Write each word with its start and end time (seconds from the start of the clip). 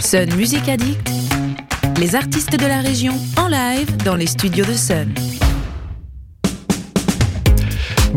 Sun 0.00 0.34
Music 0.36 0.68
Addict, 0.68 1.10
les 1.98 2.14
artistes 2.14 2.56
de 2.56 2.66
la 2.66 2.80
région 2.80 3.14
en 3.36 3.48
live 3.48 3.96
dans 4.04 4.14
les 4.14 4.26
studios 4.26 4.64
de 4.64 4.72
Sun. 4.72 5.12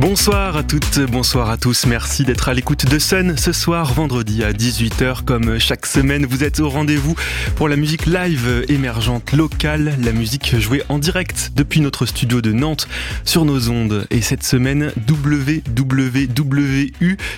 Bonsoir 0.02 0.58
à 0.58 0.64
toutes, 0.64 1.00
bonsoir 1.12 1.52
à 1.52 1.58
tous. 1.58 1.86
Merci 1.86 2.24
d'être 2.24 2.50
à 2.50 2.56
l'écoute 2.56 2.88
de 2.88 2.98
Sun 2.98 3.38
ce 3.38 3.52
soir, 3.52 3.94
vendredi 3.94 4.44
à 4.44 4.52
18h. 4.52 5.24
Comme 5.24 5.60
chaque 5.60 5.86
semaine, 5.86 6.26
vous 6.26 6.44
êtes 6.44 6.60
au 6.60 6.70
rendez-vous 6.70 7.14
pour 7.56 7.70
la 7.70 7.76
musique 7.76 8.08
live 8.08 8.66
émergente 8.68 9.32
locale, 9.32 9.96
la 10.02 10.12
musique 10.12 10.60
jouée 10.60 10.82
en 10.90 10.98
direct 10.98 11.52
depuis 11.56 11.82
notre 11.82 12.08
studio 12.08 12.42
de 12.42 12.52
Nantes 12.52 12.88
sur 13.26 13.46
nos 13.46 13.70
ondes. 13.70 14.08
Et 14.10 14.22
cette 14.22 14.42
semaine, 14.44 14.92
WWWU, 15.08 15.62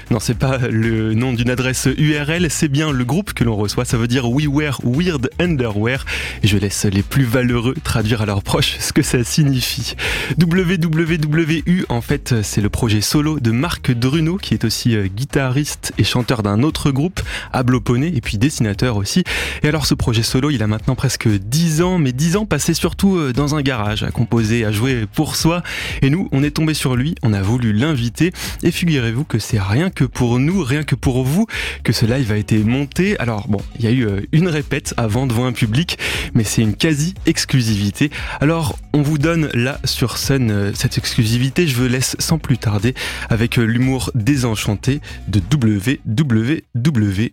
non, 0.10 0.22
c'est 0.22 0.38
pas 0.38 0.58
le 0.60 1.14
nom 1.14 1.34
d'une 1.34 1.50
adresse 1.50 1.90
URL, 1.98 2.50
c'est 2.50 2.70
bien 2.70 2.94
le 2.94 3.04
groupe 3.04 3.34
que 3.34 3.44
l'on 3.44 3.58
reçoit. 3.58 3.84
Ça 3.84 3.98
veut 3.98 4.08
dire 4.08 4.32
We 4.32 4.48
Wear 4.48 4.80
Weird 4.86 5.30
Underwear. 5.38 6.06
Et 6.44 6.48
je 6.48 6.58
laisse 6.58 6.86
les 6.86 7.04
plus 7.04 7.26
valeureux 7.26 7.76
traduire 7.84 8.22
à 8.22 8.26
leurs 8.26 8.42
proches 8.42 8.78
ce 8.80 8.94
que 8.94 9.02
ça 9.02 9.22
signifie. 9.26 9.96
WWWU, 10.40 11.88
en 11.90 12.00
fait, 12.00 12.34
le 12.62 12.70
projet 12.70 13.02
solo 13.02 13.40
de 13.40 13.52
Marc 13.52 13.92
Druno, 13.92 14.38
qui 14.38 14.54
est 14.54 14.66
aussi 14.66 14.96
euh, 14.96 15.08
guitariste 15.08 15.94
et 15.98 16.04
chanteur 16.04 16.44
d'un 16.44 16.64
autre 16.64 16.92
groupe, 16.92 17.22
Abloponé, 17.52 18.14
et 18.16 18.22
puis 18.22 18.38
dessinateur 18.38 18.98
aussi. 18.98 19.24
Et 19.64 19.68
alors 19.68 19.86
ce 19.86 19.94
projet 19.94 20.24
solo, 20.24 20.50
il 20.50 20.62
a 20.62 20.68
maintenant 20.68 20.96
presque 20.96 21.28
10 21.28 21.82
ans, 21.82 21.98
mais 21.98 22.12
10 22.12 22.38
ans 22.38 22.46
passés 22.46 22.74
surtout 22.74 23.18
euh, 23.18 23.34
dans 23.34 23.56
un 23.56 23.62
garage, 23.62 24.04
à 24.04 24.12
composer, 24.12 24.66
à 24.66 24.72
jouer 24.72 25.06
pour 25.14 25.36
soi. 25.36 25.64
Et 26.02 26.10
nous, 26.10 26.28
on 26.32 26.44
est 26.44 26.52
tombé 26.52 26.74
sur 26.74 26.96
lui, 26.96 27.16
on 27.24 27.34
a 27.34 27.42
voulu 27.42 27.74
l'inviter, 27.74 28.32
et 28.62 28.72
figurez-vous 28.72 29.24
que 29.24 29.40
c'est 29.40 29.60
rien 29.60 29.90
que 29.90 30.04
pour 30.04 30.40
nous, 30.40 30.64
rien 30.64 30.84
que 30.84 30.96
pour 30.96 31.24
vous, 31.24 31.48
que 31.84 31.94
ce 31.94 32.06
live 32.06 32.32
a 32.32 32.38
été 32.38 32.58
monté. 32.60 33.18
Alors 33.20 33.48
bon, 33.48 33.62
il 33.80 33.86
y 33.86 33.88
a 33.88 33.92
eu 33.92 34.06
euh, 34.06 34.22
une 34.32 34.48
répète 34.48 34.94
avant 34.98 35.28
devant 35.28 35.46
un 35.46 35.54
public, 35.54 35.98
mais 36.34 36.44
c'est 36.44 36.62
une 36.62 36.76
quasi-exclusivité. 36.76 38.12
Alors 38.42 38.78
on 38.94 39.02
vous 39.02 39.18
donne 39.18 39.50
là 39.54 39.80
sur 39.86 40.18
scène 40.18 40.74
cette 40.76 40.98
exclusivité, 40.98 41.68
je 41.68 41.76
veux 41.76 41.88
laisse 41.88 42.16
sans 42.20 42.38
plus 42.44 42.60
tarder 42.60 42.94
avec 43.30 43.56
l'humour 43.56 44.12
désenchanté 44.14 45.02
de 45.28 45.40
WWW. 45.40 47.32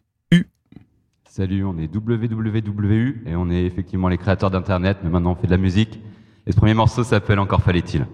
Salut, 1.28 1.64
on 1.64 1.78
est 1.78 1.94
WWW 1.94 3.26
et 3.26 3.36
on 3.36 3.50
est 3.50 3.64
effectivement 3.64 4.08
les 4.08 4.18
créateurs 4.18 4.50
d'Internet, 4.50 4.98
mais 5.04 5.10
maintenant 5.10 5.32
on 5.32 5.34
fait 5.34 5.46
de 5.46 5.52
la 5.52 5.58
musique. 5.58 6.00
Et 6.46 6.52
ce 6.52 6.56
premier 6.56 6.74
morceau 6.74 7.04
s'appelle 7.04 7.38
Encore 7.38 7.62
fallait-il. 7.62 8.06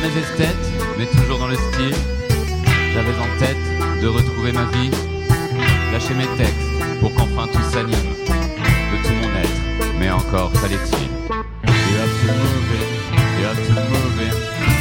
Jamais 0.00 0.18
esthète, 0.18 0.56
mais 0.98 1.04
toujours 1.04 1.38
dans 1.38 1.48
le 1.48 1.56
style. 1.56 1.94
J'avais 2.94 3.18
en 3.18 3.28
tête 3.38 3.58
de 4.00 4.08
retrouver 4.08 4.50
ma 4.50 4.64
vie, 4.64 4.90
lâcher 5.92 6.14
mes 6.14 6.26
textes 6.38 6.56
pour 7.00 7.12
qu'enfin 7.14 7.46
tout 7.48 7.62
s'anime, 7.70 7.90
de 7.92 8.96
tout 9.06 9.14
mon 9.20 9.28
être, 9.38 9.60
mais 9.98 10.10
encore 10.10 10.52
fallait-il. 10.54 11.08
You 11.28 11.96
have 12.00 12.14
to 12.18 12.32
move 12.32 12.72
it, 12.80 12.88
you 13.36 13.44
have 13.44 13.60
to 13.66 13.74
move 13.90 14.20
it, 14.22 14.34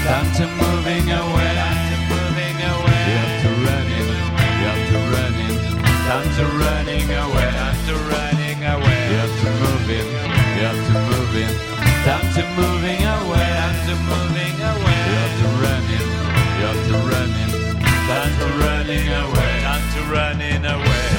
time 0.06 0.30
to 0.38 0.46
moving 0.64 1.12
away. 1.12 1.50
Time 6.10 6.30
to 6.38 6.44
running 6.44 7.12
away, 7.12 7.52
time 7.52 7.78
to 7.86 7.94
running 8.10 8.62
away. 8.64 9.00
You 9.12 9.18
have 9.20 9.36
to 9.42 9.50
move 9.62 9.90
in, 9.90 10.08
you 10.56 10.64
have 10.66 10.82
to 10.88 10.94
move 11.10 11.36
in. 11.36 11.52
Time 12.04 12.28
to 12.34 12.42
moving 12.56 12.99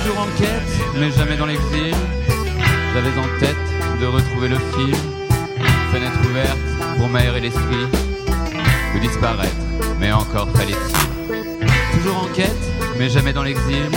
Toujours 0.03 0.21
en 0.21 0.39
quête, 0.39 0.97
mais 0.99 1.11
jamais 1.11 1.37
dans 1.37 1.47
l'exil. 1.47 1.95
J'avais 2.95 3.19
en 3.19 3.39
tête 3.39 3.57
de 4.01 4.07
retrouver 4.07 4.49
le 4.49 4.57
fil. 4.57 4.95
Fenêtre 5.93 6.19
ouverte 6.29 6.59
pour 6.97 7.09
m'aérer 7.09 7.41
l'esprit. 7.41 7.87
Ou 8.95 8.99
disparaître, 8.99 9.55
mais 9.99 10.13
encore 10.13 10.49
fallait-il. 10.51 11.99
Toujours 11.99 12.25
en 12.25 12.35
quête, 12.35 12.73
mais 12.99 13.09
jamais 13.09 13.33
dans 13.33 13.43
l'exil. 13.43 13.89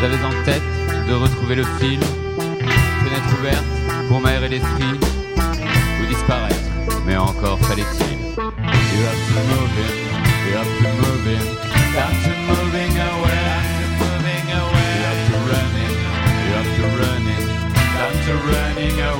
J'avais 0.00 0.22
en 0.24 0.44
tête 0.44 0.62
de 1.08 1.14
retrouver 1.14 1.56
le 1.56 1.64
fil, 1.80 1.98
fenêtre 1.98 3.40
ouverte 3.40 3.64
pour 4.08 4.20
m'aérer 4.20 4.48
l'esprit 4.48 5.00
ou 6.00 6.06
disparaître, 6.06 6.54
mais 7.06 7.16
encore 7.16 7.58
fallait-il. 7.60 8.18
You 8.36 8.44
have 8.44 9.20
to 9.28 9.40
move 9.50 9.74
in, 9.78 9.92
you 10.46 10.56
have 10.56 10.70
to 10.78 10.88
move 11.02 11.26
in, 11.26 11.67
running 18.78 19.00
away. 19.00 19.17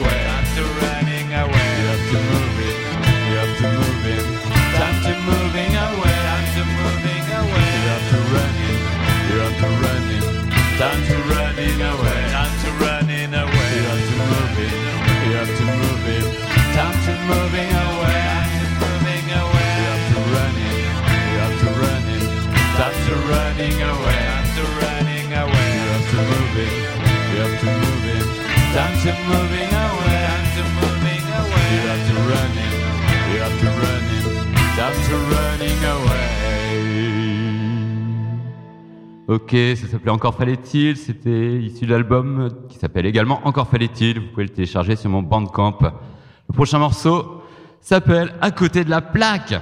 To 29.08 29.14
moving 29.24 29.72
away, 29.86 30.20
time 30.26 30.48
to 30.54 30.62
moving 30.80 31.24
away. 31.40 31.68
You 31.72 31.80
have 31.88 32.04
to 32.08 32.14
run 32.28 32.52
it, 32.66 32.74
you 33.32 33.38
have 33.44 33.56
to 33.62 33.68
run 33.80 34.04
it. 34.16 34.24
Time 34.76 34.98
to 35.08 35.16
running 35.32 35.82
away. 35.94 36.28
Ok, 39.28 39.54
ça 39.76 39.86
s'appelait 39.88 40.10
Encore 40.10 40.34
fallait-il, 40.34 40.96
c'était 40.96 41.60
issu 41.60 41.84
de 41.86 41.90
l'album 41.90 42.50
qui 42.68 42.78
s'appelle 42.78 43.04
également 43.06 43.40
Encore 43.44 43.68
fallait-il, 43.68 44.20
vous 44.20 44.26
pouvez 44.28 44.44
le 44.44 44.50
télécharger 44.50 44.96
sur 44.96 45.10
mon 45.10 45.22
bandcamp. 45.22 45.78
Le 46.48 46.54
prochain 46.54 46.78
morceau 46.78 47.42
s'appelle 47.80 48.34
À 48.40 48.50
côté 48.50 48.84
de 48.84 48.90
la 48.90 49.02
plaque. 49.02 49.54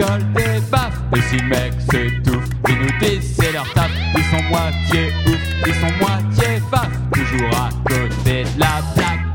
Collent 0.00 0.32
des 0.32 0.60
baffes. 0.70 0.98
Et 1.16 1.22
si 1.22 1.42
mec 1.44 1.72
s'étouffe, 1.90 2.48
ils 2.68 2.78
nous 2.78 2.98
disent 3.00 3.36
c'est 3.38 3.52
leur 3.52 3.70
taf. 3.74 3.90
Ils 4.16 4.24
sont 4.24 4.42
moitié 4.48 5.12
ouf, 5.26 5.40
ils 5.66 5.74
sont 5.74 5.94
moitié 6.00 6.62
faf. 6.70 6.88
Toujours 7.12 7.50
à 7.54 7.68
côté 7.88 8.44
de 8.44 8.60
la 8.60 8.80
plaque. 8.94 9.26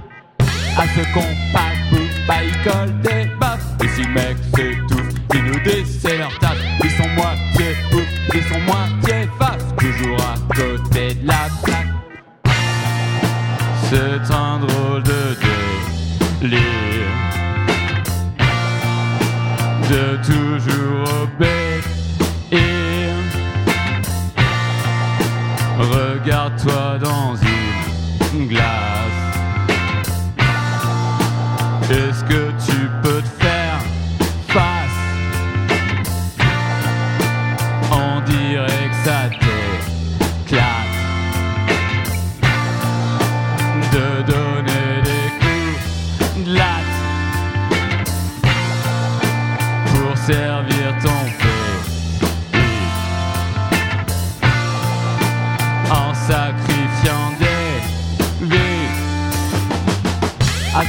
À 0.77 0.85
ce 0.87 1.03
de 1.13 1.75
bouffe, 1.89 2.27
bah 2.27 2.43
ils 2.43 2.63
ils 2.63 3.01
des 3.01 3.25
baffes. 3.39 3.65
Et 3.83 3.87
si 3.87 4.07
mec 4.09 4.37
s'étouffe, 4.55 5.13
ils 5.33 5.43
nous 5.43 5.59
disent 5.59 5.99
c'est 6.01 6.17
leur 6.17 6.37
taf. 6.39 6.57
Ils 6.83 6.91
sont 6.91 7.09
moitié 7.09 7.67
ouf, 7.93 8.09
ils 8.33 8.43
sont 8.43 8.61
moitié 8.61 9.29
faf. 9.39 9.75
Toujours 9.77 10.19
à 10.21 10.35
côté 10.53 11.13
de 11.15 11.27
la 11.27 11.47
plaque. 11.63 11.93
C'est 13.89 14.33
un 14.33 14.59
drôle 14.59 15.03
de 15.03 15.37
délire 16.41 16.84
de 20.65 20.94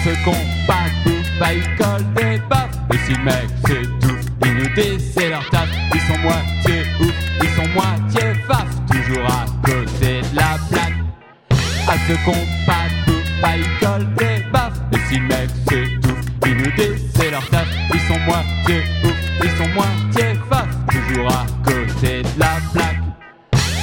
à 0.06 0.14
ce 0.14 0.24
compact 0.24 0.94
bouffe, 1.04 1.30
bah 1.40 1.52
ils 1.52 1.76
collent 1.76 2.14
des 2.14 2.38
baffes. 2.48 2.70
Et 2.92 2.98
si 2.98 3.18
mec 3.20 3.48
s'étouffe, 3.66 4.24
ils 4.44 4.54
nous 4.54 4.68
disent 4.74 5.12
c'est 5.16 5.30
leur 5.30 5.48
taf. 5.50 5.68
Ils 5.94 6.00
sont 6.00 6.18
moitié 6.18 6.82
ouf, 7.00 7.14
ils 7.42 7.48
sont 7.48 7.68
moitié 7.74 8.34
faf. 8.46 8.66
Toujours 8.90 9.26
à 9.26 9.44
côté 9.64 10.20
de 10.20 10.36
la 10.36 10.58
plaque. 10.70 10.92
À 11.88 11.94
ce 12.06 12.12
compact 12.24 12.92
bouffe, 13.06 13.30
bah 13.42 13.56
ils 13.56 13.86
collent 13.86 14.14
des 14.14 14.44
baffes. 14.52 14.80
Et 14.92 14.98
si 15.08 15.20
mec 15.20 15.50
s'étouffe, 15.68 16.24
ils 16.46 16.56
nous 16.56 16.70
disent 16.72 17.04
c'est 17.14 17.30
leur 17.30 17.48
taf. 17.48 17.66
Ils 17.92 18.00
sont 18.00 18.20
moitié 18.20 18.82
ouf, 19.04 19.16
ils 19.42 19.50
sont 19.50 19.68
moitié 19.74 20.38
faf. 20.48 20.68
Toujours 20.88 21.28
à 21.32 21.46
côté 21.64 22.22
de 22.22 22.40
la 22.40 22.58
plaque. 22.72 23.00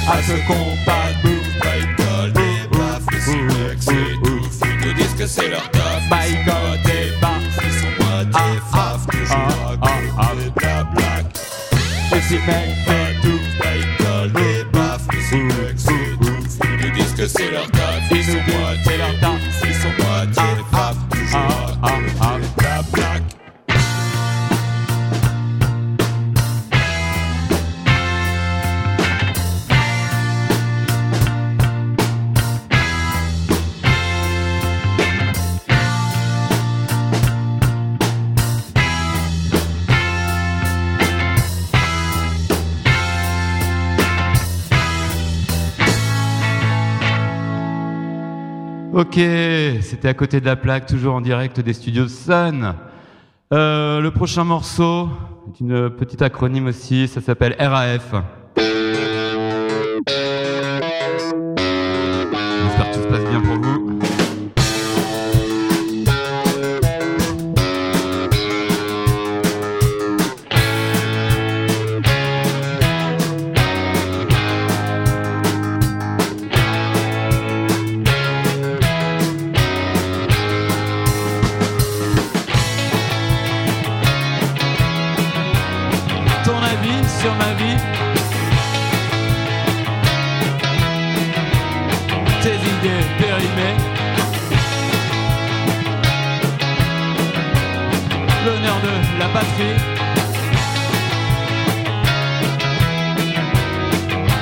À 0.06 0.22
ce 0.22 0.32
compact 0.46 1.23
faf. 9.44 9.74
Toujours 12.14 12.34
à 12.34 12.34
côté 12.36 12.88
de 12.88 12.93
Ok, 48.96 49.18
c'était 49.80 50.06
à 50.06 50.14
côté 50.14 50.40
de 50.40 50.46
la 50.46 50.54
plaque, 50.54 50.86
toujours 50.86 51.16
en 51.16 51.20
direct 51.20 51.58
des 51.58 51.72
studios 51.72 52.06
Sun. 52.06 52.74
Euh, 53.52 54.00
le 54.00 54.10
prochain 54.12 54.44
morceau 54.44 55.08
est 55.48 55.58
une 55.58 55.90
petite 55.90 56.22
acronyme 56.22 56.68
aussi, 56.68 57.08
ça 57.08 57.20
s'appelle 57.20 57.56
RAF. 57.58 58.14
J'espère 62.56 62.88
que 62.88 62.94
tout 62.94 63.02
se 63.02 63.08
passe 63.08 63.24
bien 63.30 63.40
pour 63.40 63.56
vous. 63.56 63.73
Tes 92.42 92.50
idées 92.50 93.06
périmées. 93.18 93.76
L'honneur 98.44 98.76
de 98.82 99.18
la 99.18 99.28
patrie. 99.28 99.76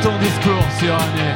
Ton 0.02 0.18
discours 0.18 0.66
suranné 0.80 1.28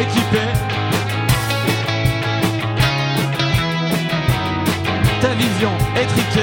voiture 0.00 0.18
équipée 0.18 0.38
Ta 5.20 5.34
vision 5.34 5.70
étriquée. 5.94 6.40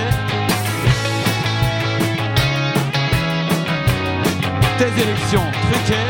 Tes 4.77 5.01
élections 5.01 5.51
truquées. 5.71 6.09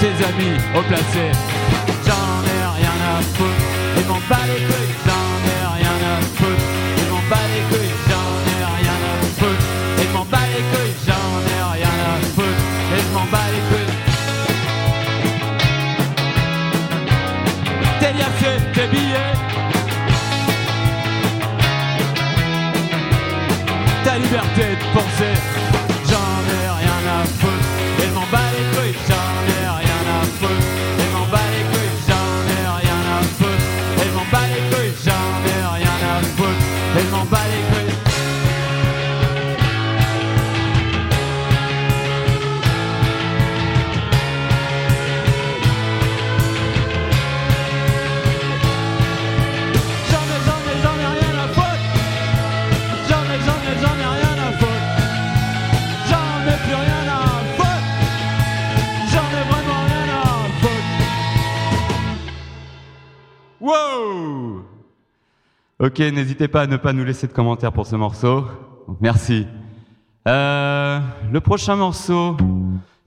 Tes 0.00 0.24
amis 0.24 0.56
au 0.74 0.82
placé. 0.82 1.30
J'en 2.06 2.42
ai 2.46 2.62
rien 2.78 2.96
à 3.06 3.20
foutre 3.20 3.50
Et 3.98 4.08
m'en 4.08 4.20
bats 4.28 4.46
les 4.46 4.64
couilles. 4.64 4.94
J'en 5.06 5.30
ai 5.50 5.82
rien 5.82 5.96
à 6.12 6.20
foutre 6.22 6.62
Et 6.98 7.10
m'en 7.10 7.22
bats 7.28 7.48
les 7.54 7.76
couilles 7.76 7.89
Liassés, 18.12 18.60
tes 18.74 18.86
billets 18.88 19.36
Ta 24.04 24.18
liberté 24.18 24.76
de 24.76 24.98
penser 24.98 25.49
Ok, 65.80 65.98
n'hésitez 65.98 66.46
pas 66.46 66.60
à 66.60 66.66
ne 66.66 66.76
pas 66.76 66.92
nous 66.92 67.04
laisser 67.04 67.26
de 67.26 67.32
commentaires 67.32 67.72
pour 67.72 67.86
ce 67.86 67.96
morceau. 67.96 68.44
Merci. 69.00 69.46
Euh, 70.28 71.00
le 71.32 71.40
prochain 71.40 71.74
morceau, 71.74 72.36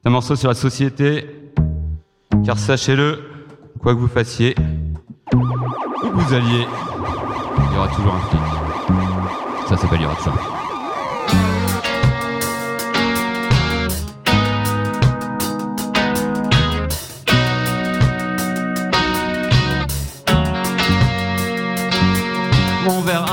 c'est 0.01 0.09
un 0.09 0.11
morceau 0.11 0.35
sur 0.35 0.49
la 0.49 0.55
société, 0.55 1.51
car 2.43 2.57
sachez-le, 2.57 3.19
quoi 3.79 3.93
que 3.93 3.99
vous 3.99 4.07
fassiez, 4.07 4.55
où 5.35 5.39
vous 5.39 6.33
alliez, 6.33 6.65
il 6.65 7.75
y 7.75 7.77
aura 7.77 7.89
toujours 7.89 8.15
un 8.15 8.19
flic. 8.21 9.67
Ça 9.67 9.77
s'appelle 9.77 9.99
il 9.99 10.03
y 10.03 10.05
aura 10.07 10.15
toujours 10.15 10.33
un 10.33 10.37
flic. 10.37 10.62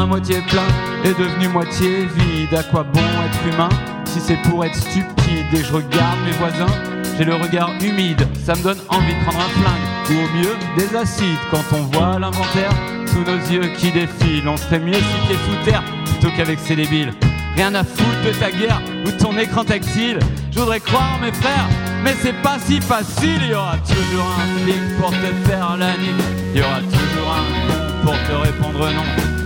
Moitié 0.06 0.40
plein 0.48 0.66
est 1.04 1.18
devenu 1.18 1.48
moitié 1.48 2.06
vide. 2.06 2.54
À 2.54 2.62
quoi 2.62 2.84
bon 2.84 3.00
être 3.00 3.54
humain 3.54 3.68
si 4.04 4.20
c'est 4.20 4.40
pour 4.42 4.64
être 4.64 4.74
stupide? 4.74 5.46
Et 5.52 5.64
je 5.64 5.72
regarde 5.72 6.18
mes 6.24 6.32
voisins, 6.32 6.72
j'ai 7.16 7.24
le 7.24 7.34
regard 7.34 7.70
humide. 7.80 8.26
Ça 8.44 8.54
me 8.54 8.62
donne 8.62 8.78
envie 8.88 9.14
de 9.14 9.24
prendre 9.24 9.40
un 9.40 9.60
flingue 9.60 10.10
ou 10.10 10.24
au 10.24 10.38
mieux 10.38 10.56
des 10.76 10.96
acides. 10.96 11.38
Quand 11.50 11.64
on 11.72 11.82
voit 11.96 12.18
l'inventaire 12.18 12.72
sous 13.06 13.20
nos 13.20 13.38
yeux 13.50 13.68
qui 13.76 13.90
défilent, 13.90 14.48
on 14.48 14.56
serait 14.56 14.80
mieux 14.80 14.94
six 14.94 15.26
pieds 15.26 15.36
sous 15.36 15.70
terre 15.70 15.82
plutôt 16.04 16.34
qu'avec 16.36 16.58
ces 16.58 16.76
débiles. 16.76 17.12
Rien 17.56 17.74
à 17.74 17.84
foutre 17.84 18.22
de 18.24 18.30
ta 18.38 18.50
guerre 18.50 18.80
ou 19.04 19.10
de 19.10 19.16
ton 19.16 19.36
écran 19.36 19.64
tactile. 19.64 20.18
Je 20.50 20.58
voudrais 20.58 20.80
croire 20.80 21.18
mes 21.20 21.32
frères, 21.32 21.68
mais 22.02 22.14
c'est 22.22 22.40
pas 22.42 22.58
si 22.64 22.80
facile. 22.80 23.40
Il 23.42 23.50
y 23.50 23.54
aura 23.54 23.76
toujours 23.78 24.26
un 24.38 24.60
flic 24.62 24.98
pour 25.00 25.10
te 25.10 25.48
faire 25.48 25.76
la 25.76 25.96
nuit. 25.96 26.14
Il 26.54 26.60
y 26.60 26.62
aura 26.62 26.80
toujours 26.80 27.34
un 27.34 27.59
pour 28.02 28.12
te 28.12 28.32
répondre 28.32 28.78
non. 28.78 29.04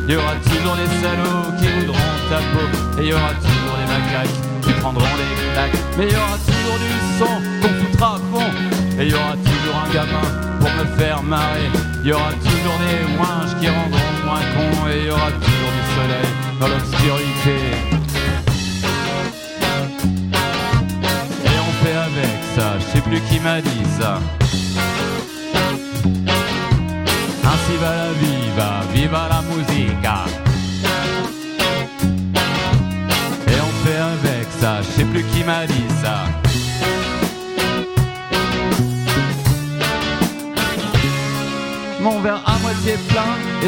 Y 0.09 0.17
aura 0.17 0.35
toujours 0.45 0.77
des 0.77 0.91
salauds 1.01 1.51
qui 1.59 1.67
voudront 1.79 2.15
ta 2.29 2.39
peau. 2.53 3.01
Et 3.01 3.07
y 3.07 3.13
aura 3.13 3.33
toujours 3.35 3.77
des 3.81 3.89
macaques 3.93 4.37
qui 4.63 4.73
prendront 4.81 5.15
des 5.17 5.53
claques. 5.53 5.79
Mais 5.97 6.09
y 6.11 6.17
aura 6.17 6.39
toujours 6.47 6.79
du 6.79 6.93
sang 7.19 7.41
qu'on 7.61 7.75
foutra 7.85 8.15
à 8.15 8.19
fond. 8.31 8.51
Et 9.01 9.09
y 9.09 9.15
aura 9.15 9.33
toujours 9.33 9.77
un 9.85 9.93
gamin 9.93 10.27
pour 10.61 10.71
me 10.71 10.85
faire 10.99 11.23
marrer. 11.23 11.71
Y 12.05 12.13
aura 12.13 12.33
toujours 12.33 12.79
des 12.85 13.01
ouinges 13.19 13.55
qui 13.61 13.69
rendront 13.69 14.15
moins 14.25 14.47
con. 14.55 14.89
Et 14.89 15.07
y 15.07 15.11
aura 15.11 15.31
toujours 15.31 15.73
du 15.77 15.85
soleil 15.95 16.31
dans 16.61 16.69
l'obscurité. 16.69 17.84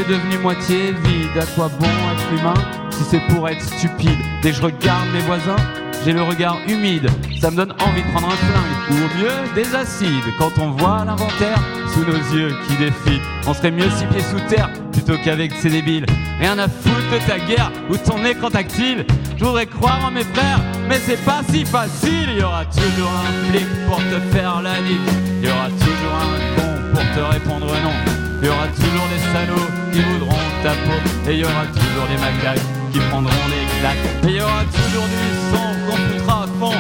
Devenu 0.09 0.39
moitié 0.39 0.93
vide. 0.93 1.39
À 1.41 1.47
quoi 1.55 1.69
bon 1.81 1.87
être 1.87 2.41
humain 2.41 2.55
si 2.91 3.05
c'est 3.11 3.21
pour 3.29 3.49
être 3.49 3.63
stupide? 3.63 4.19
Dès 4.43 4.51
que 4.51 4.57
je 4.57 4.63
regarde 4.63 5.09
mes 5.13 5.21
voisins, 5.21 5.57
j'ai 6.05 6.13
le 6.13 6.23
regard 6.23 6.59
humide. 6.69 7.09
Ça 7.41 7.51
me 7.51 7.57
donne 7.57 7.73
envie 7.73 8.03
de 8.03 8.11
prendre 8.13 8.29
un 8.29 8.37
flingue 8.37 8.91
ou 8.91 8.95
au 8.95 9.21
mieux 9.21 9.55
des 9.55 9.75
acides. 9.75 10.09
Quand 10.39 10.53
on 10.59 10.71
voit 10.71 11.05
l'inventaire 11.05 11.59
sous 11.93 12.05
nos 12.05 12.19
yeux 12.37 12.55
qui 12.67 12.77
défilent, 12.77 13.21
on 13.47 13.55
serait 13.55 13.71
mieux 13.71 13.91
six 13.91 14.07
pieds 14.07 14.23
sous 14.23 14.41
terre 14.49 14.71
plutôt 14.93 15.17
qu'avec 15.25 15.53
ces 15.53 15.71
débiles. 15.71 16.07
Rien 16.41 16.59
à 16.59 16.69
foutre 16.69 17.11
de 17.13 17.19
ta 17.27 17.39
guerre 17.39 17.73
ou 17.91 17.97
ton 17.97 18.25
écran 18.25 18.51
tactile. 18.51 19.05
Je 19.37 19.45
voudrais 19.45 19.67
croire 19.67 20.01
en 20.07 20.11
mes 20.11 20.25
frères, 20.25 20.61
mais 20.89 20.99
c'est 20.99 21.23
pas 21.25 21.41
si 21.51 21.65
facile. 21.65 22.29
Il 22.29 22.39
y 22.39 22.43
aura 22.43 22.65
toujours 22.67 23.11
un 23.11 23.51
flic 23.51 23.67
pour 23.87 23.99
te 23.99 24.35
faire 24.35 24.63
la 24.63 24.81
nuit. 24.81 25.01
Il 25.43 25.49
y 25.49 25.53
aura 25.53 25.69
toujours 25.69 26.15
un 26.23 26.61
con 26.61 26.95
pour 26.95 27.03
te 27.15 27.33
répondre 27.33 27.67
non. 27.67 28.16
Il 28.41 28.47
y 28.47 28.51
aura 28.51 28.67
toujours 28.69 29.09
des 29.09 29.23
salauds 29.33 29.71
qui 29.93 30.01
voudront 30.01 30.37
ta 30.63 30.71
peau. 30.71 30.99
Et 31.29 31.35
il 31.35 31.39
y 31.41 31.45
aura 31.45 31.67
toujours 31.67 32.07
des 32.09 32.19
macaques 32.21 32.67
qui 32.93 32.99
prendront 33.11 33.49
des 33.49 33.65
claques. 33.81 34.07
Et 34.25 34.29
il 34.29 34.37
y 34.37 34.41
aura 34.41 34.65
toujours 34.65 35.09
du 35.09 35.27
sang 35.51 35.71
qu'on 35.87 35.97
foutra 35.97 36.43
à 36.43 36.47
fond. 36.59 36.79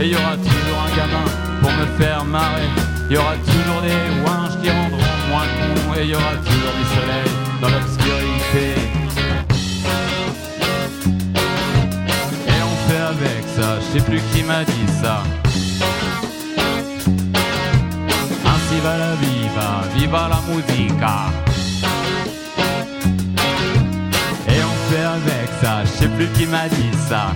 Et 0.00 0.04
il 0.06 0.12
y 0.12 0.14
aura 0.14 0.36
toujours 0.36 0.78
un 0.86 0.96
gamin 0.96 1.26
pour 1.62 1.72
me 1.72 1.86
faire 1.98 2.24
marrer. 2.24 2.68
Il 3.08 3.14
y 3.14 3.18
aura 3.18 3.36
toujours 3.36 3.82
des 3.82 3.98
ouinges 4.22 4.56
qui 4.62 4.70
rendront 4.70 5.12
moins 5.30 5.48
con. 5.56 5.94
Et 5.98 6.02
il 6.02 6.10
y 6.10 6.14
aura 6.14 6.34
toujours 6.44 6.74
du 6.80 6.84
soleil 6.96 7.30
dans 7.62 7.68
l'obscurité. 7.68 8.66
Et 12.48 12.60
on 12.62 12.76
fait 12.88 13.04
avec 13.14 13.42
ça, 13.56 13.78
je 13.80 13.98
sais 13.98 14.04
plus 14.04 14.20
qui 14.32 14.42
m'a 14.42 14.64
dit 14.64 14.88
ça. 15.00 15.22
Ainsi 18.44 18.80
va 18.82 18.98
la 18.98 19.14
viva, 19.20 19.35
la 20.12 20.40
musica. 20.48 21.16
Et 24.48 24.62
on 24.62 24.90
fait 24.90 25.02
avec 25.02 25.48
ça, 25.60 25.84
je 25.84 25.90
sais 25.90 26.08
plus 26.08 26.28
qui 26.28 26.46
m'a 26.46 26.68
dit 26.68 26.96
ça. 27.08 27.32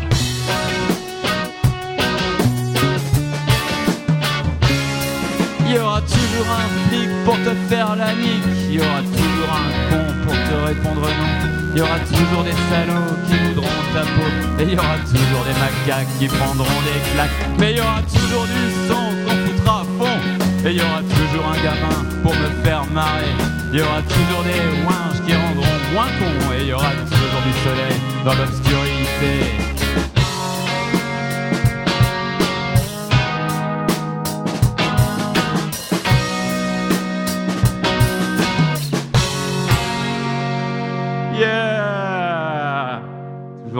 Il 5.66 5.76
y 5.76 5.78
aura 5.78 6.00
toujours 6.00 6.48
un 6.50 6.88
flic 6.88 7.08
pour 7.24 7.34
te 7.34 7.54
faire 7.68 7.96
la 7.96 8.12
nique. 8.14 8.44
Il 8.68 8.74
y 8.74 8.78
aura 8.80 9.02
toujours 9.02 9.50
un 9.52 9.90
con 9.90 10.04
pour 10.24 10.34
te 10.34 10.66
répondre 10.66 11.00
non. 11.02 11.50
Il 11.72 11.78
y 11.78 11.82
aura 11.82 11.98
toujours 12.00 12.42
des 12.42 12.58
salauds 12.70 13.16
qui 13.28 13.36
voudront 13.46 13.82
ta 13.94 14.00
peau. 14.00 14.60
Et 14.60 14.62
il 14.64 14.74
y 14.74 14.76
aura 14.76 14.98
toujours 15.06 15.44
des 15.44 15.54
macaques 15.54 16.08
qui 16.18 16.26
prendront 16.26 16.80
des 16.82 17.00
claques. 17.14 17.30
Mais 17.58 17.72
il 17.72 17.78
y 17.78 17.80
aura 17.80 18.02
toujours 18.02 18.46
du 18.46 18.88
sang 18.88 19.10
qu'on 19.24 19.36
foutra 19.46 19.80
à 19.80 19.84
fond. 19.98 20.66
Et 20.66 20.74
y 20.74 20.80
aura 20.80 21.02
un 21.46 21.62
gamin 21.62 22.04
pour 22.22 22.34
me 22.34 22.48
faire 22.64 22.84
marrer. 22.92 23.32
Il 23.72 23.78
y 23.78 23.82
aura 23.82 24.02
toujours 24.02 24.42
des 24.44 24.60
ouinges 24.84 25.20
qui 25.26 25.34
rendront 25.34 25.78
moins 25.92 26.10
con. 26.18 26.52
Et 26.54 26.62
il 26.62 26.68
y 26.68 26.72
aura 26.72 26.90
toujours 26.92 27.42
du 27.46 27.52
soleil 27.64 28.00
dans 28.24 28.34
l'obscurité. 28.34 29.70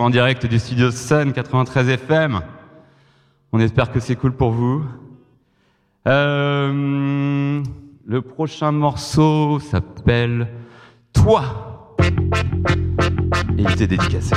En 0.00 0.08
direct 0.08 0.46
du 0.46 0.58
studio 0.58 0.90
Sun 0.90 1.32
93 1.32 1.88
FM. 1.90 2.40
On 3.52 3.60
espère 3.60 3.92
que 3.92 4.00
c'est 4.00 4.16
cool 4.16 4.32
pour 4.32 4.50
vous. 4.50 4.82
Euh, 6.06 7.62
le 8.06 8.22
prochain 8.22 8.72
morceau 8.72 9.58
s'appelle 9.58 10.48
Toi. 11.12 11.96
Et 13.58 13.62
il 13.62 13.74
t'est 13.76 13.86
dédicacé. 13.86 14.34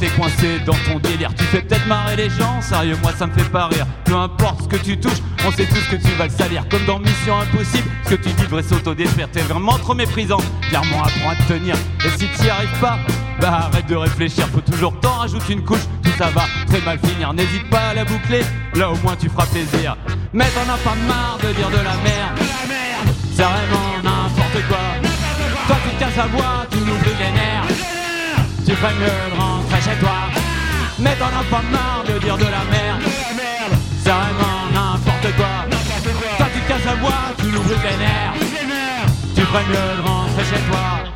T'es 0.00 0.08
coincé 0.08 0.60
dans 0.66 0.76
ton 0.86 0.98
délire. 0.98 1.30
Tu 1.36 1.44
fais 1.44 1.62
peut-être 1.62 1.86
marrer 1.86 2.16
les 2.16 2.30
gens, 2.30 2.60
sérieux 2.60 2.96
moi 3.02 3.12
ça 3.16 3.26
me 3.26 3.32
fait 3.32 3.48
pas 3.50 3.66
rire. 3.68 3.86
Peu 4.04 4.14
importe 4.14 4.62
ce 4.62 4.68
que 4.68 4.82
tu 4.82 4.98
touches, 4.98 5.22
on 5.46 5.50
sait 5.50 5.66
tous 5.66 5.86
que 5.90 5.96
tu 5.96 6.12
vas 6.16 6.24
le 6.24 6.30
salir. 6.30 6.66
Comme 6.68 6.84
dans 6.84 6.98
Mission 6.98 7.38
Impossible, 7.38 7.88
ce 8.04 8.10
que 8.10 8.14
tu 8.14 8.28
dis 8.30 8.42
devrait 8.42 8.62
s'autodétruire 8.62 9.28
T'es 9.30 9.40
vraiment 9.42 9.78
trop 9.78 9.94
méprisant, 9.94 10.40
clairement 10.68 11.02
apprends 11.02 11.30
à 11.30 11.36
te 11.36 11.52
tenir. 11.52 11.74
Et 12.04 12.10
si 12.18 12.28
t'y 12.28 12.50
arrives 12.50 12.80
pas, 12.80 12.98
bah 13.40 13.68
arrête 13.70 13.86
de 13.86 13.96
réfléchir. 13.96 14.46
Faut 14.48 14.60
toujours 14.60 14.98
t'en 15.00 15.18
rajouter 15.18 15.52
une 15.52 15.64
couche, 15.64 15.84
tout 16.02 16.12
ça 16.18 16.30
va 16.30 16.44
très 16.66 16.80
mal 16.80 16.98
finir. 16.98 17.32
N'hésite 17.32 17.68
pas 17.70 17.88
à 17.90 17.94
la 17.94 18.04
boucler, 18.04 18.42
là 18.74 18.90
au 18.90 18.96
moins 18.96 19.16
tu 19.16 19.28
feras 19.28 19.46
plaisir. 19.46 19.96
Mais 20.32 20.46
t'en 20.46 20.72
as 20.72 20.78
pas 20.78 20.94
marre 21.08 21.38
de 21.42 21.52
dire 21.52 21.70
de 21.70 21.76
la 21.76 21.96
merde. 22.02 22.38
C'est 23.34 23.42
vraiment 23.42 24.02
n'importe 24.02 24.66
quoi. 24.68 24.78
Toi 25.66 25.76
tu 25.88 25.96
casses 25.98 26.16
la 26.16 26.26
voix, 26.26 26.66
tu 26.70 26.78
nous 26.78 26.84
les 26.84 27.32
nerfs 27.32 27.64
tu 28.66 28.72
ferais 28.72 28.94
mieux 28.94 29.06
de 29.06 29.36
chez 29.84 29.96
toi. 30.00 30.18
Mais 30.98 31.14
t'en 31.16 31.26
as 31.26 31.44
pas 31.50 31.62
marre 31.70 32.04
de 32.06 32.18
dire 32.18 32.36
de 32.38 32.44
la 32.44 32.64
merde. 32.70 33.02
C'est 34.02 34.10
vraiment 34.10 34.58
n'importe 34.72 35.36
quoi. 35.36 35.54
Toi 36.38 36.46
tu 36.54 36.60
te 36.60 36.68
casses 36.68 36.84
la 36.86 36.94
voix, 36.94 37.22
tu 37.38 37.46
nous 37.46 37.62
brûles 37.62 37.76
les 37.90 37.96
nerfs. 38.04 38.34
Tu 39.34 39.42
ferais 39.42 39.64
mieux 39.64 40.02
de 40.02 40.08
rentrer 40.08 40.44
chez 40.44 40.62
toi. 40.70 41.13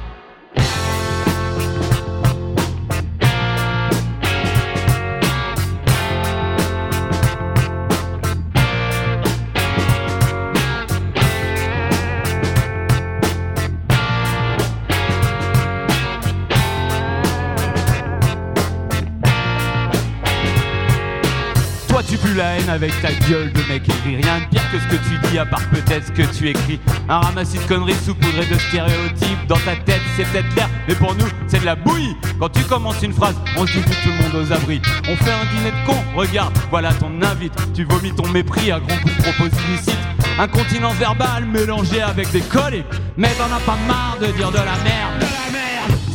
La 22.35 22.57
haine 22.57 22.69
avec 22.69 22.93
ta 23.01 23.13
gueule 23.29 23.53
de 23.53 23.61
mec 23.69 23.89
aigri. 23.89 24.17
Rien 24.17 24.41
de 24.41 24.45
pire 24.51 24.71
que 24.71 24.79
ce 24.79 24.87
que 24.87 24.97
tu 24.97 25.29
dis, 25.29 25.39
à 25.39 25.47
part 25.47 25.67
peut-être 25.71 26.07
ce 26.07 26.13
que 26.13 26.23
tu 26.37 26.49
écris. 26.49 26.81
Un 27.09 27.21
ramassis 27.21 27.59
de 27.59 27.63
conneries 27.65 27.95
saupoudré 27.95 28.47
de 28.47 28.59
stéréotypes. 28.59 29.47
Dans 29.47 29.59
ta 29.59 29.77
tête, 29.77 30.03
c'est 30.17 30.25
peut-être 30.25 30.55
l'air, 30.57 30.69
mais 30.87 30.95
pour 30.95 31.15
nous, 31.15 31.29
c'est 31.47 31.61
de 31.61 31.65
la 31.67 31.77
bouillie. 31.77 32.17
Quand 32.39 32.49
tu 32.49 32.63
commences 32.65 33.03
une 33.03 33.13
phrase, 33.13 33.37
on 33.57 33.67
se 33.67 33.79
dit 33.79 33.97
tout 34.03 34.11
le 34.11 34.23
monde 34.23 34.47
aux 34.47 34.53
abris. 34.53 34.81
On 35.09 35.17
fait 35.17 35.33
un 35.33 35.45
dîner 35.55 35.71
de 35.71 35.87
con, 35.87 35.97
regarde, 36.17 36.57
voilà 36.71 36.93
ton 36.93 37.11
invite. 37.23 37.55
Tu 37.75 37.85
vomis 37.85 38.13
ton 38.15 38.29
mépris 38.29 38.71
à 38.71 38.81
grands 38.81 38.99
coups 38.99 39.17
de 39.17 39.23
propos 39.23 39.57
illicites. 39.69 39.99
Incontinence 40.39 40.95
verbale 40.97 41.47
mélangée 41.47 42.03
avec 42.03 42.31
des 42.31 42.41
collés. 42.43 42.85
Mais 43.17 43.31
t'en 43.35 43.53
as 43.55 43.61
pas 43.61 43.77
marre 43.87 44.19
de 44.21 44.27
dire 44.27 44.51
de 44.51 44.59
la 44.59 44.77
merde. 44.85 45.25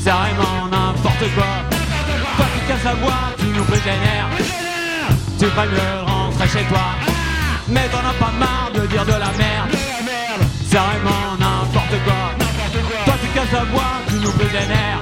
C'est 0.02 0.12
vraiment 0.12 0.68
n'importe 0.72 1.26
quoi. 1.36 1.46
Toi 2.38 2.46
tu 2.54 2.68
qu'à 2.68 2.78
savoir, 2.78 3.34
tu 3.38 3.46
nous 3.48 3.64
régénères. 3.64 4.63
Tu 5.44 5.50
ferais 5.50 5.68
mieux 5.68 6.04
rentrer 6.06 6.48
chez 6.48 6.64
toi. 6.70 6.86
Mais 7.68 7.90
t'en 7.90 7.98
as 7.98 8.14
pas 8.14 8.32
marre 8.40 8.72
de 8.74 8.88
dire 8.88 9.04
de 9.04 9.12
la 9.12 9.32
merde. 9.38 9.72
C'est 10.66 10.78
vraiment 10.78 11.36
n'importe 11.38 11.96
quoi. 12.06 12.48
Toi 13.04 13.14
tu 13.22 13.28
qu'à 13.28 13.46
savoir, 13.58 14.00
tu 14.08 14.16
nous 14.20 14.32
régénères. 14.32 15.02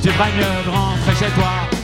Tu 0.00 0.10
ferais 0.10 0.30
mieux 0.36 0.64
de 0.64 0.70
rentrer 0.70 1.14
chez 1.16 1.32
toi. 1.32 1.81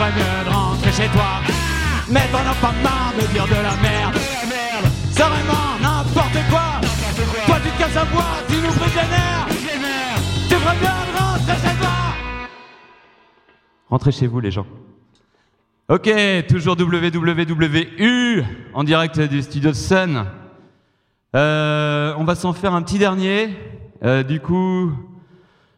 Ferais 0.00 0.12
mieux 0.12 0.44
de 0.44 0.54
rentrer 0.54 0.92
chez 0.92 1.08
toi. 1.08 1.30
Mais 2.08 2.26
t'en 2.32 2.38
as 2.38 2.54
pas 2.54 2.72
marre 2.82 3.12
de 3.20 3.26
dire 3.32 3.46
de 3.46 3.54
la 3.54 3.76
merde. 3.82 4.16
C'est 5.10 5.22
vraiment 5.22 5.78
n'importe 5.82 6.38
quoi. 6.48 6.80
Toi 7.46 7.56
tu 7.62 7.70
te 7.70 7.78
casses 7.78 7.94
la 7.94 8.04
voix, 8.04 8.22
tu 8.48 8.54
nous 8.56 8.70
régénères. 8.70 9.46
Tu 10.48 10.54
ferais 10.54 10.76
mieux 10.76 11.12
de 11.12 11.18
rentrer 11.18 11.54
chez 11.54 11.76
toi. 11.78 11.90
Rentrez 13.90 14.12
chez 14.12 14.26
vous 14.26 14.40
les 14.40 14.50
gens. 14.50 14.66
Ok, 15.88 16.10
toujours 16.48 16.76
WWW 16.78 18.44
en 18.72 18.84
direct 18.84 19.20
du 19.20 19.42
studio 19.42 19.74
Sun. 19.74 20.24
Euh, 21.36 22.14
on 22.16 22.24
va 22.24 22.34
s'en 22.36 22.52
faire 22.52 22.74
un 22.74 22.82
petit 22.82 22.98
dernier. 22.98 23.50
Euh, 24.02 24.22
du 24.22 24.40
coup, 24.40 24.92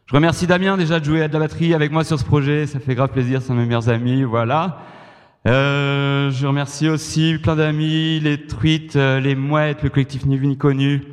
je 0.05 0.15
remercie 0.15 0.47
Damien 0.47 0.75
déjà 0.75 0.99
de 0.99 1.05
jouer 1.05 1.21
à 1.21 1.27
de 1.27 1.33
la 1.33 1.39
batterie 1.39 1.73
avec 1.73 1.91
moi 1.91 2.03
sur 2.03 2.19
ce 2.19 2.25
projet. 2.25 2.67
Ça 2.67 2.79
fait 2.79 2.93
grave 2.93 3.09
plaisir, 3.09 3.41
c'est 3.41 3.53
mes 3.53 3.65
meilleurs 3.65 3.89
amis. 3.89 4.23
Voilà. 4.23 4.79
Euh, 5.47 6.29
je 6.31 6.45
remercie 6.45 6.89
aussi 6.89 7.37
plein 7.41 7.55
d'amis, 7.55 8.19
les 8.19 8.45
truites, 8.45 8.95
euh, 8.95 9.19
les 9.19 9.35
mouettes, 9.35 9.81
le 9.83 9.89
collectif 9.89 10.25
Ni 10.25 10.37
Vu 10.37 10.47
Ni 10.47 10.57
Connu, 10.57 11.03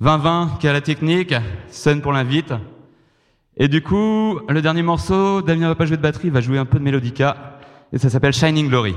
2020 0.00 0.58
qui 0.60 0.68
a 0.68 0.72
la 0.72 0.80
technique, 0.80 1.34
Sun 1.70 2.00
pour 2.00 2.12
l'invite. 2.12 2.52
Et 3.56 3.66
du 3.66 3.82
coup, 3.82 4.38
le 4.48 4.62
dernier 4.62 4.82
morceau, 4.82 5.42
Damien 5.42 5.68
va 5.68 5.74
pas 5.74 5.86
jouer 5.86 5.96
de 5.96 6.02
batterie, 6.02 6.28
il 6.28 6.32
va 6.32 6.40
jouer 6.40 6.58
un 6.58 6.66
peu 6.66 6.78
de 6.78 6.84
mélodica. 6.84 7.58
Et 7.92 7.98
ça 7.98 8.10
s'appelle 8.10 8.32
Shining 8.32 8.68
Glory. 8.68 8.94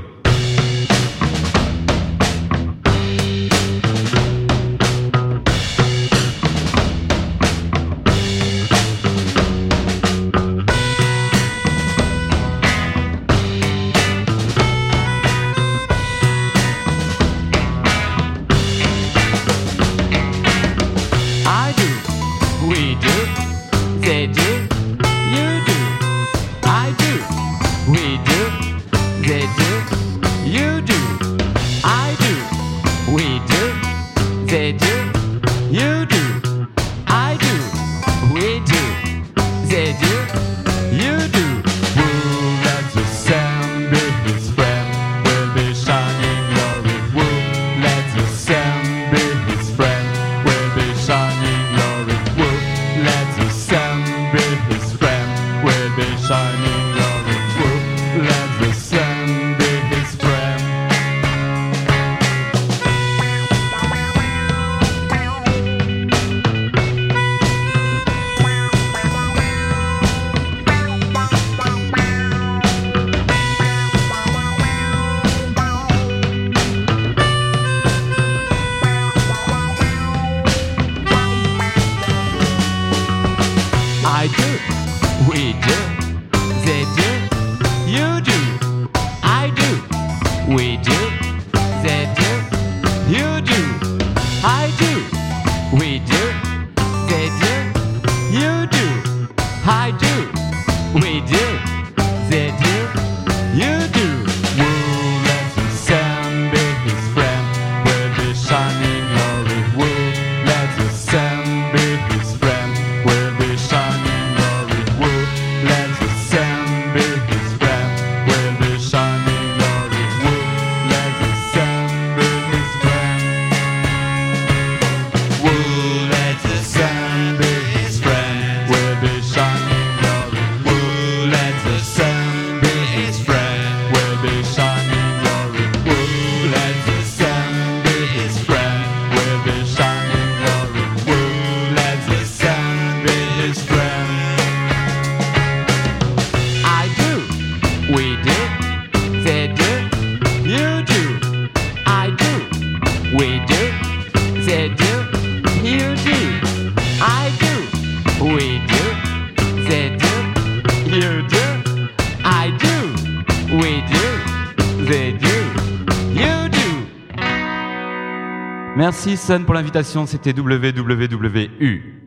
Merci 168.92 169.16
Sun 169.16 169.46
pour 169.46 169.54
l'invitation, 169.54 170.06
c'était 170.06 170.34
WWWU. 170.34 172.01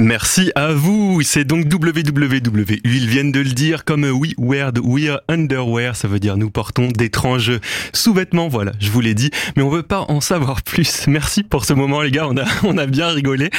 Merci 0.00 0.52
à 0.54 0.72
vous. 0.72 1.22
C'est 1.24 1.42
donc 1.42 1.66
WWW. 1.66 2.78
Ils 2.84 3.08
viennent 3.08 3.32
de 3.32 3.40
le 3.40 3.50
dire 3.50 3.84
comme 3.84 4.04
We 4.04 4.32
wear 4.38 4.70
wear 4.80 5.20
underwear. 5.26 5.96
Ça 5.96 6.06
veut 6.06 6.20
dire 6.20 6.36
nous 6.36 6.50
portons 6.50 6.86
d'étranges 6.86 7.50
sous-vêtements. 7.92 8.46
Voilà, 8.46 8.70
je 8.78 8.92
vous 8.92 9.00
l'ai 9.00 9.14
dit. 9.14 9.30
Mais 9.56 9.64
on 9.64 9.68
veut 9.68 9.82
pas 9.82 10.06
en 10.08 10.20
savoir 10.20 10.62
plus. 10.62 11.08
Merci 11.08 11.42
pour 11.42 11.64
ce 11.64 11.72
moment, 11.72 12.00
les 12.00 12.12
gars. 12.12 12.28
On 12.28 12.36
a, 12.36 12.44
on 12.62 12.78
a 12.78 12.86
bien 12.86 13.08
rigolé. 13.08 13.50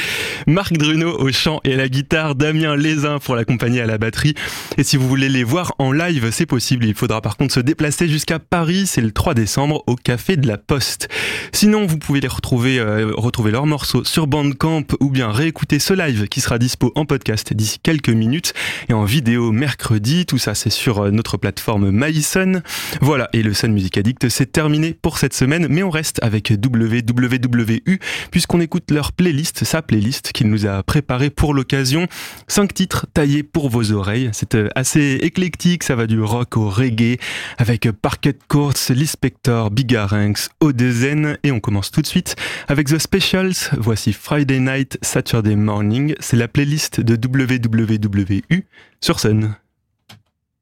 Marc 0.46 0.72
Druno 0.72 1.14
au 1.18 1.30
chant 1.30 1.60
et 1.64 1.74
à 1.74 1.76
la 1.76 1.90
guitare. 1.90 2.34
Damien 2.34 2.74
Lézin 2.74 3.18
pour 3.18 3.36
l'accompagner 3.36 3.82
à 3.82 3.86
la 3.86 3.98
batterie. 3.98 4.34
Et 4.78 4.82
si 4.82 4.96
vous 4.96 5.06
voulez 5.06 5.28
les 5.28 5.44
voir 5.44 5.74
en 5.78 5.92
live, 5.92 6.30
c'est 6.32 6.46
possible. 6.46 6.86
Il 6.86 6.94
faudra 6.94 7.20
par 7.20 7.36
contre 7.36 7.52
se 7.52 7.60
déplacer 7.60 8.08
jusqu'à 8.08 8.38
Paris. 8.38 8.86
C'est 8.86 9.02
le 9.02 9.12
3 9.12 9.34
décembre 9.34 9.84
au 9.86 9.94
Café 9.94 10.38
de 10.38 10.48
la 10.48 10.56
Poste. 10.56 11.10
Sinon, 11.52 11.84
vous 11.84 11.98
pouvez 11.98 12.20
les 12.22 12.28
retrouver, 12.28 12.78
euh, 12.78 13.12
retrouver 13.14 13.50
leurs 13.50 13.66
morceaux 13.66 14.04
sur 14.04 14.26
Bandcamp 14.26 14.86
ou 15.00 15.10
bien 15.10 15.30
réécouter 15.30 15.78
ce 15.78 15.92
live 15.92 16.28
qui 16.30 16.40
sera 16.40 16.58
dispo 16.58 16.92
en 16.94 17.04
podcast 17.04 17.52
d'ici 17.52 17.78
quelques 17.82 18.08
minutes 18.08 18.54
et 18.88 18.92
en 18.92 19.04
vidéo 19.04 19.52
mercredi. 19.52 20.26
Tout 20.26 20.38
ça, 20.38 20.54
c'est 20.54 20.70
sur 20.70 20.98
euh, 21.00 21.10
notre 21.10 21.36
plateforme 21.36 21.90
MySun. 21.90 22.62
Voilà, 23.00 23.28
et 23.32 23.42
le 23.42 23.52
Sun 23.52 23.72
Music 23.72 23.98
Addict, 23.98 24.28
c'est 24.28 24.50
terminé 24.50 24.94
pour 24.94 25.18
cette 25.18 25.34
semaine, 25.34 25.66
mais 25.68 25.82
on 25.82 25.90
reste 25.90 26.18
avec 26.22 26.50
WWWU 26.50 27.98
puisqu'on 28.30 28.60
écoute 28.60 28.90
leur 28.90 29.12
playlist, 29.12 29.64
sa 29.64 29.82
playlist 29.82 30.32
qu'il 30.32 30.48
nous 30.48 30.66
a 30.66 30.82
préparée 30.82 31.30
pour 31.30 31.52
l'occasion. 31.52 32.06
Cinq 32.48 32.74
titres 32.74 33.06
taillés 33.12 33.42
pour 33.42 33.68
vos 33.68 33.92
oreilles. 33.92 34.30
C'est 34.32 34.54
euh, 34.54 34.68
assez 34.74 35.18
éclectique, 35.22 35.82
ça 35.82 35.96
va 35.96 36.06
du 36.06 36.20
rock 36.20 36.56
au 36.56 36.68
reggae 36.68 37.18
avec 37.58 37.90
Parquet 37.90 38.36
Courts, 38.48 38.74
l'Inspector, 38.90 39.70
Bigaranx, 39.70 40.50
Odezen 40.60 41.38
et 41.42 41.50
on 41.50 41.60
commence 41.60 41.90
tout 41.90 42.02
de 42.02 42.06
suite 42.06 42.36
avec 42.68 42.88
The 42.88 42.98
Specials. 42.98 43.70
Voici 43.78 44.12
Friday 44.12 44.60
Night, 44.60 44.98
Saturday 45.02 45.56
Morning 45.56 46.14
c'est 46.20 46.36
la 46.36 46.48
playlist 46.48 47.00
de 47.00 47.14
WWWU 47.14 48.66
sur 49.00 49.20
scène. 49.20 49.56